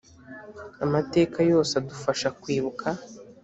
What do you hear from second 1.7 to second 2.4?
adufasha